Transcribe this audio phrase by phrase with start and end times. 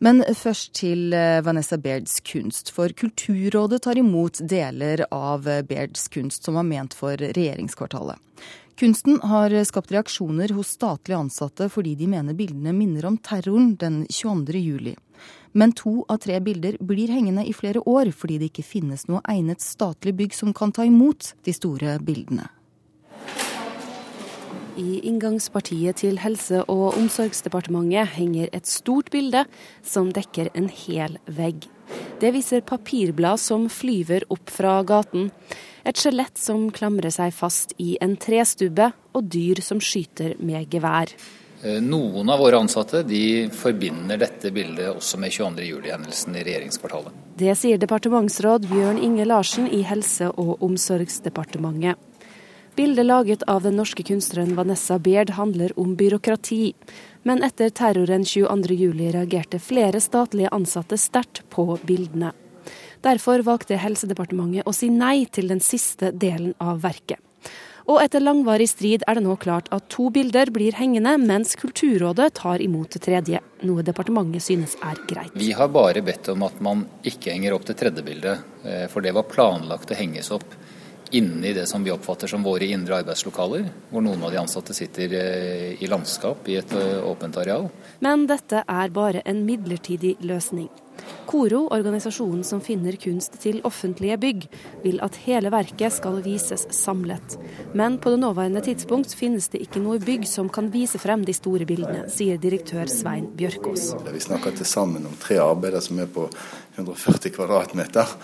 [0.00, 2.72] Men først til eh, Vanessa Bairds kunst.
[2.72, 8.16] For Kulturrådet tar imot deler av Bairds kunst som var ment for regjeringskvartalet.
[8.80, 14.06] Kunsten har skapt reaksjoner hos statlige ansatte fordi de mener bildene minner om terroren den
[14.08, 14.56] 22.
[14.56, 14.94] juli.
[15.52, 19.20] Men to av tre bilder blir hengende i flere år fordi det ikke finnes noe
[19.28, 22.48] egnet statlig bygg som kan ta imot de store bildene.
[24.80, 29.44] I inngangspartiet til Helse- og omsorgsdepartementet henger et stort bilde
[29.84, 31.66] som dekker en hel vegg.
[32.20, 35.28] Det viser papirblad som flyver opp fra gaten.
[35.84, 41.12] Et skjelett som klamrer seg fast i en trestubbe, og dyr som skyter med gevær.
[41.62, 47.24] Eh, noen av våre ansatte de forbinder dette bildet også med 22.07-hendelsen i regjeringskvartalet.
[47.36, 52.00] Det sier departementsråd Bjørn Inge Larsen i Helse- og omsorgsdepartementet.
[52.80, 56.74] Bildet laget av den norske kunstneren Vanessa Baird handler om byråkrati.
[57.22, 62.30] Men etter terroren 22.07 reagerte flere statlige ansatte sterkt på bildene.
[63.04, 67.20] Derfor valgte Helsedepartementet å si nei til den siste delen av verket.
[67.84, 72.32] Og etter langvarig strid er det nå klart at to bilder blir hengende, mens Kulturrådet
[72.40, 75.36] tar imot det tredje, noe departementet synes er greit.
[75.36, 79.04] Vi har bare bedt om at man ikke henger opp det tredje bildet, eh, for
[79.04, 80.48] det var planlagt å henges opp
[81.10, 84.76] inne i det som vi oppfatter som våre indre arbeidslokaler, hvor noen av de ansatte
[84.76, 87.68] sitter eh, i landskap i et eh, åpent areal.
[88.04, 90.70] Men dette er bare en midlertidig løsning.
[91.26, 94.46] KORO, organisasjonen som finner kunst til offentlige bygg,
[94.82, 97.36] vil at hele verket skal vises samlet.
[97.72, 101.34] Men på det nåværende tidspunkt finnes det ikke noe bygg som kan vise frem de
[101.36, 103.92] store bildene, sier direktør Svein Bjørkås.
[104.10, 106.26] Vi snakker til sammen om tre arbeider som er på
[106.76, 108.16] 140 kvadratmeter.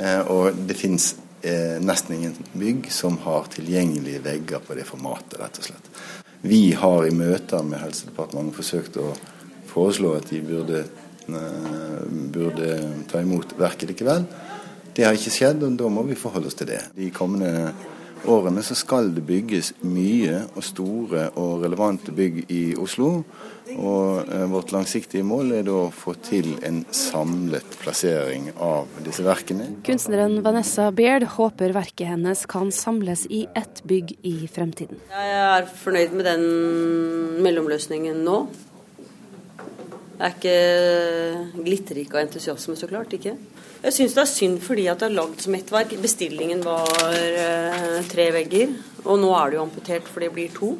[0.00, 1.12] Eh, og det finnes
[1.44, 5.90] eh, nesten ingen bygg som har tilgjengelige vegger på det formatet, rett og slett.
[6.44, 9.12] Vi har i møter med Helsedepartementet forsøkt å
[9.70, 10.84] foreslå at de burde,
[11.28, 12.02] eh,
[12.34, 12.68] burde
[13.10, 14.26] ta imot verket likevel.
[14.94, 16.82] Det har ikke skjedd, og da må vi forholde oss til det.
[16.94, 17.72] De kommende
[18.30, 23.10] årene så skal det bygges mye og store og relevante bygg i Oslo.
[23.74, 29.24] Og eh, Vårt langsiktige mål er da å få til en samlet plassering av disse
[29.24, 29.70] verkene.
[29.86, 35.00] Kunstneren Vanessa Baird håper verket hennes kan samles i ett bygg i fremtiden.
[35.10, 36.46] Jeg er fornøyd med den
[37.44, 38.38] mellomløsningen nå.
[40.14, 43.16] Jeg er ikke glitterik av entusiasme, så klart.
[43.16, 43.34] ikke.
[43.84, 45.90] Jeg syns det er synd fordi at det er lagd som ett verk.
[46.00, 48.72] Bestillingen var eh, tre vegger,
[49.04, 50.70] og nå er det jo amputert for det blir to.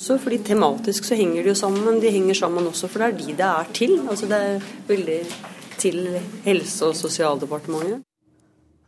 [0.00, 3.10] Så fordi Tematisk så henger de jo sammen, men de henger sammen også for det
[3.10, 3.94] er de det er til.
[4.08, 5.20] Altså Det er veldig
[5.76, 6.00] til
[6.46, 8.00] Helse- og sosialdepartementet.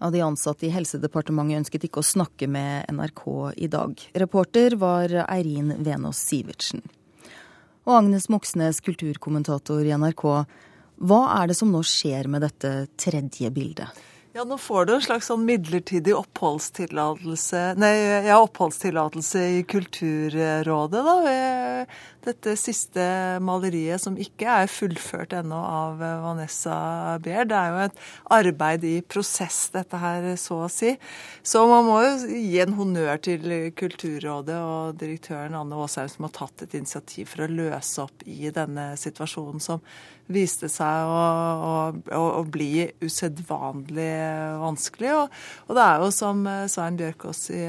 [0.00, 3.24] Av De ansatte i Helsedepartementet ønsket ikke å snakke med NRK
[3.56, 3.92] i dag.
[4.24, 6.84] Reporter var Eirin Venås Sivertsen.
[7.86, 10.24] Og Agnes Moxnes, kulturkommentator i NRK.
[10.96, 14.04] Hva er det som nå skjer med dette tredje bildet?
[14.36, 17.92] Ja, nå får du en slags sånn midlertidig oppholdstillatelse Nei,
[18.26, 21.14] ja, oppholdstillatelse i Kulturrådet, da.
[21.24, 21.94] Ved
[22.26, 23.04] dette siste
[23.44, 26.76] maleriet som ikke er fullført ennå av Vanessa
[27.22, 27.46] Behr.
[27.48, 28.00] Det er jo et
[28.36, 30.96] arbeid i prosess, dette her, så å si.
[31.46, 33.46] Så man må jo gi en honnør til
[33.78, 38.50] Kulturrådet og direktøren Anne Aasheim som har tatt et initiativ for å løse opp i
[38.54, 39.84] denne situasjonen som
[40.26, 41.22] viste seg å,
[41.94, 44.10] å, å bli usedvanlig
[44.62, 45.12] vanskelig.
[45.16, 47.66] Og, og, det er jo som Svein Bjørkås i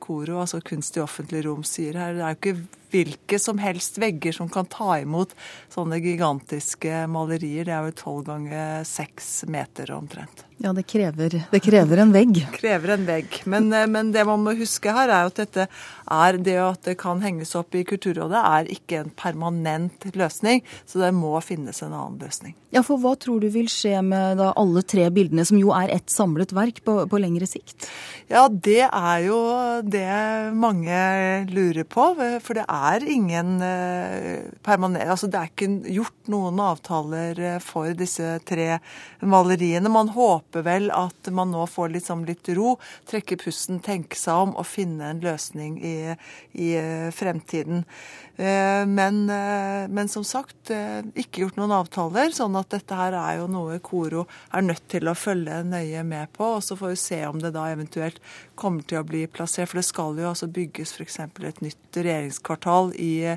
[0.00, 3.98] Koro, altså Kunst i offentlig rom, sier her, det er jo ikke hvilke som helst
[4.00, 5.34] vegger som kan ta imot
[5.74, 7.66] sånne gigantiske malerier.
[7.66, 10.46] Det er jo tolv ganger seks meter omtrent.
[10.62, 12.38] Ja, det krever, det krever, en vegg.
[12.60, 13.40] Krever en vegg.
[13.50, 16.94] Men, eh, men, det man må huske her, er at dette er det at det
[17.00, 20.62] kan henges opp i Kulturrådet, er ikke en permanent løsning.
[20.86, 22.54] Så det må finnes en annen løsning.
[22.74, 25.90] Ja, for hva tror du vil skje med da, alle tre bildene, som jo er
[25.94, 27.88] ett samlet verk, på, på lengre sikt?
[28.30, 29.40] Ja, det er jo
[29.82, 30.06] det
[30.54, 30.96] mange
[31.50, 32.12] lurer på.
[32.44, 37.92] For det er ingen eh, permanent Altså det er ikke gjort noen avtaler eh, for
[37.98, 38.78] disse tre
[39.24, 39.92] maleriene.
[39.92, 42.76] Man håper vel at man nå får liksom litt ro,
[43.10, 45.96] trekke pusten, tenke seg om og finne en løsning i,
[46.52, 47.84] i eh, fremtiden.
[48.36, 49.26] Men,
[49.94, 50.70] men, som sagt,
[51.14, 52.32] ikke gjort noen avtaler.
[52.34, 56.32] sånn at dette her er jo noe Koro er nødt til å følge nøye med
[56.34, 56.56] på.
[56.56, 58.18] Og så får vi se om det da eventuelt
[58.58, 59.70] kommer til å bli plassert.
[59.70, 61.20] For det skal jo altså bygges f.eks.
[61.22, 63.36] et nytt regjeringskvartal i,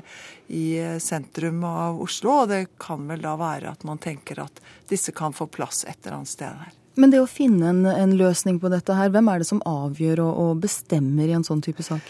[0.50, 0.66] i
[0.98, 2.40] sentrum av Oslo.
[2.42, 4.58] Og det kan vel da være at man tenker at
[4.90, 6.74] disse kan få plass et eller annet sted her.
[6.98, 10.24] Men det å finne en, en løsning på dette her, hvem er det som avgjør
[10.24, 12.02] og, og bestemmer i en sånn type sak?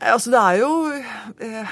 [0.00, 0.92] Altså det er jo
[1.40, 1.68] eh,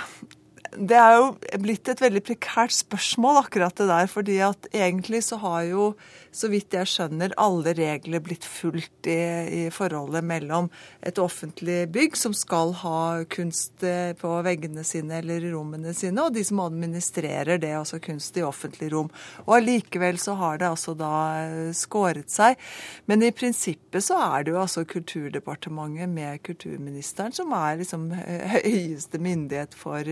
[0.77, 1.29] Det er jo
[1.63, 4.07] blitt et veldig prekært spørsmål, akkurat det der.
[4.07, 5.85] fordi at egentlig så har jo,
[6.31, 9.17] så vidt jeg skjønner, alle regler blitt fulgt i,
[9.49, 10.69] i forholdet mellom
[11.01, 16.21] et offentlig bygg som skal ha kunst eh, på veggene sine eller i rommene sine,
[16.21, 19.09] og de som administrerer det, altså kunst i offentlig rom.
[19.47, 21.15] Og allikevel så har det altså da
[21.47, 22.61] eh, skåret seg.
[23.09, 28.09] Men i prinsippet så er det jo altså Kulturdepartementet med kulturministeren som er liksom
[28.59, 30.05] høyeste myndighet for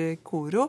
[0.46, 0.68] Koro.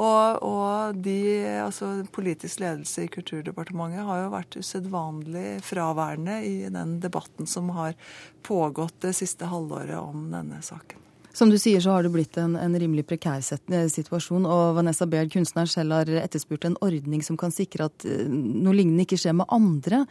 [0.00, 1.18] Og, og de,
[1.60, 7.96] altså politisk ledelse i Kulturdepartementet har jo vært usedvanlig fraværende i den debatten som har
[8.46, 11.09] pågått det siste halvåret om denne saken.
[11.40, 14.44] Som du sier, så har det blitt en, en rimelig prekær eh, situasjon.
[14.44, 18.76] Og Vanessa Baird, kunstneren selv, har etterspurt en ordning som kan sikre at eh, noe
[18.76, 20.02] lignende ikke skjer med andre.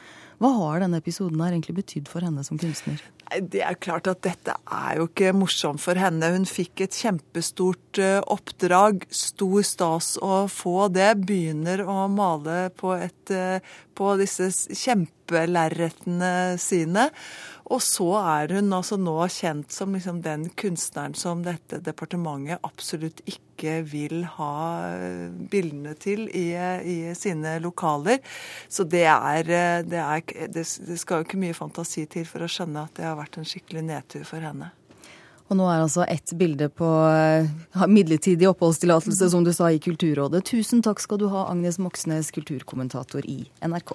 [0.42, 3.04] Hva har denne episoden her egentlig betydd for henne som kunstner?
[3.46, 6.32] Det er klart at dette er jo ikke morsomt for henne.
[6.34, 9.06] Hun fikk et kjempestort eh, oppdrag.
[9.14, 11.12] Stor stas å få det.
[11.30, 13.36] Begynner å male på, et,
[13.94, 14.50] på disse
[14.82, 17.12] kjempelerretene sine.
[17.70, 23.22] Og så er hun altså nå kjent som liksom den kunstneren som dette departementet absolutt
[23.30, 24.56] ikke vil ha
[24.88, 28.24] eh, bildene til i, i sine lokaler.
[28.72, 32.50] Så det er, eh, det er det, skal jo ikke mye fantasi til for å
[32.50, 34.74] skjønne at det har vært en skikkelig nedtur for henne.
[35.50, 40.42] Og nå er altså ett bilde på eh, midlertidig oppholdstillatelse, som du sa, i Kulturrådet.
[40.50, 43.94] Tusen takk skal du ha, Agnes Moxnes, kulturkommentator i NRK.